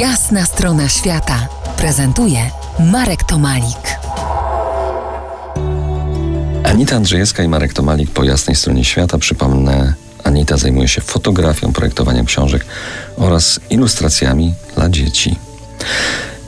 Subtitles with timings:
[0.00, 2.50] Jasna strona świata prezentuje
[2.92, 3.98] Marek Tomalik.
[6.64, 9.18] Anita Andrzejewska i Marek Tomalik po jasnej stronie świata.
[9.18, 12.64] Przypomnę, Anita zajmuje się fotografią, projektowaniem książek
[13.16, 15.38] oraz ilustracjami dla dzieci.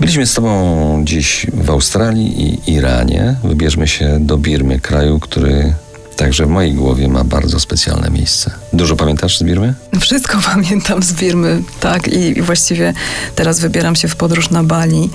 [0.01, 3.37] Byliśmy z Tobą dziś w Australii i Iranie.
[3.45, 5.75] Wybierzmy się do Birmy, kraju, który
[6.19, 8.51] Także w mojej głowie ma bardzo specjalne miejsce.
[8.73, 9.75] Dużo pamiętasz z Birmy?
[10.01, 12.09] Wszystko pamiętam z Birmy, tak.
[12.09, 12.95] I, I, właściwie
[13.35, 15.11] teraz wybieram się w podróż na Bali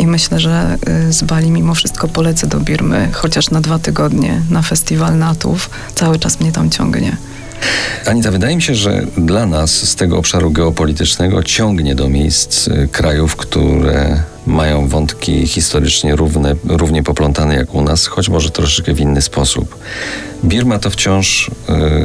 [0.00, 4.42] i myślę, że y, z Bali mimo wszystko polecę do Birmy, chociaż na dwa tygodnie
[4.50, 5.70] na festiwal natów.
[5.94, 7.16] Cały czas mnie tam ciągnie.
[8.06, 12.88] Anita, wydaje mi się, że dla nas z tego obszaru geopolitycznego ciągnie do miejsc y,
[12.92, 19.00] krajów, które mają wątki historycznie równe, równie poplątane jak u nas, choć może troszeczkę w
[19.00, 19.78] inny sposób.
[20.44, 21.50] Birma to wciąż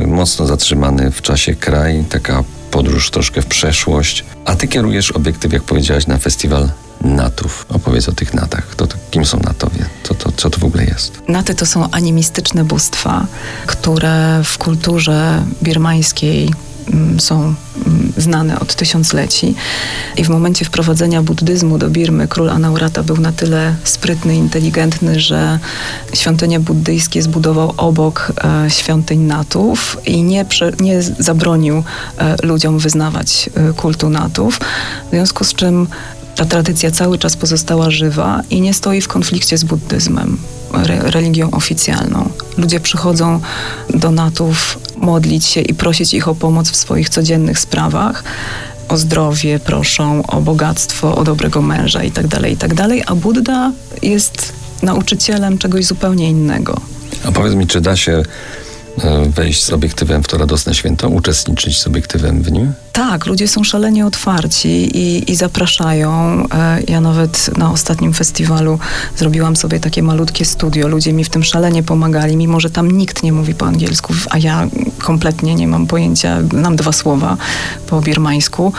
[0.04, 4.26] y, mocno zatrzymany w czasie kraj, taka podróż troszkę w przeszłość.
[4.46, 6.70] A ty kierujesz obiektyw, jak powiedziałaś, na festiwal
[7.02, 7.66] natów.
[7.70, 8.76] Opowiedz o tych natach.
[8.76, 9.86] To, to, kim są natowie?
[10.04, 11.22] Co to, co to w ogóle jest?
[11.28, 13.26] Naty to są animistyczne bóstwa,
[13.66, 16.54] które w kulturze birmańskiej
[16.94, 17.56] mm, są
[18.18, 19.56] znane od tysiącleci.
[20.18, 25.60] I w momencie wprowadzenia buddyzmu do Birmy król Anaurata był na tyle sprytny, inteligentny, że
[26.14, 28.32] świątynie buddyjskie zbudował obok
[28.66, 31.84] e, świątyń natów i nie, prze, nie zabronił
[32.18, 34.60] e, ludziom wyznawać e, kultu natów.
[35.08, 35.88] W związku z czym
[36.36, 40.38] ta tradycja cały czas pozostała żywa i nie stoi w konflikcie z buddyzmem,
[40.74, 42.30] re, religią oficjalną.
[42.58, 43.42] Ludzie przychodzą
[43.90, 48.24] do natów modlić się i prosić ich o pomoc w swoich codziennych sprawach.
[48.90, 54.54] O zdrowie proszą, o bogactwo, o dobrego męża itd., tak itd., tak a Buddha jest
[54.82, 56.82] nauczycielem czegoś zupełnie innego.
[57.28, 58.24] A powiedz mi, czy da się
[59.28, 62.74] wejść z obiektywem w to radosne święto, uczestniczyć z obiektywem w nim?
[62.94, 66.44] Tak, ludzie są szalenie otwarci i, i zapraszają.
[66.54, 68.80] E, ja nawet na ostatnim festiwalu
[69.18, 70.88] zrobiłam sobie takie malutkie studio.
[70.88, 74.38] Ludzie mi w tym szalenie pomagali, mimo że tam nikt nie mówi po angielsku, a
[74.38, 74.68] ja
[75.00, 77.38] kompletnie nie mam pojęcia, znam dwa słowa
[77.88, 78.74] po birmańsku,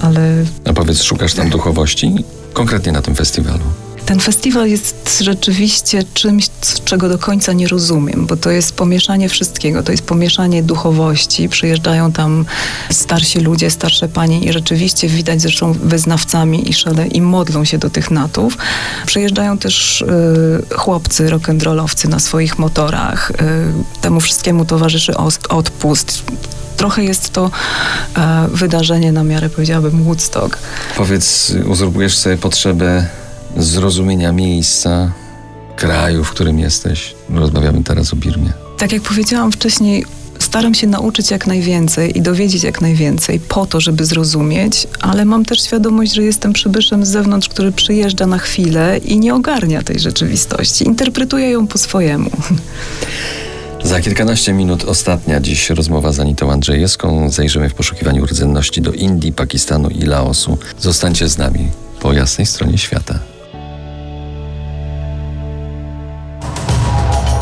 [0.00, 0.44] ale...
[0.64, 2.14] A powiedz, szukasz tam duchowości?
[2.52, 3.64] Konkretnie na tym festiwalu.
[4.10, 6.46] Ten festiwal jest rzeczywiście czymś,
[6.84, 11.48] czego do końca nie rozumiem, bo to jest pomieszanie wszystkiego, to jest pomieszanie duchowości.
[11.48, 12.44] Przyjeżdżają tam
[12.90, 17.90] starsi ludzie, starsze panie i rzeczywiście widać zresztą wyznawcami i szale i modlą się do
[17.90, 18.58] tych natów.
[19.06, 20.06] Przyjeżdżają też y,
[20.76, 23.30] chłopcy, rock'n'rollowcy na swoich motorach.
[23.30, 23.34] Y,
[24.00, 25.12] temu wszystkiemu towarzyszy
[25.48, 26.22] odpust
[26.76, 27.50] trochę jest to
[28.16, 30.58] e, wydarzenie na miarę, powiedziałabym, Woodstock.
[30.96, 33.06] Powiedz, uzurpujesz sobie potrzebę
[33.56, 35.12] zrozumienia miejsca,
[35.76, 37.14] kraju, w którym jesteś.
[37.30, 38.52] Rozmawiamy teraz o Birmie.
[38.78, 40.04] Tak jak powiedziałam wcześniej,
[40.38, 45.44] staram się nauczyć jak najwięcej i dowiedzieć jak najwięcej po to, żeby zrozumieć, ale mam
[45.44, 49.98] też świadomość, że jestem przybyszem z zewnątrz, który przyjeżdża na chwilę i nie ogarnia tej
[49.98, 50.86] rzeczywistości.
[50.86, 52.30] Interpretuje ją po swojemu.
[53.84, 57.30] Za kilkanaście minut ostatnia dziś rozmowa z Anitą Andrzejewską.
[57.30, 60.58] Zajrzymy w poszukiwaniu rdzenności do Indii, Pakistanu i Laosu.
[60.78, 61.68] Zostańcie z nami
[62.00, 63.18] po jasnej stronie świata.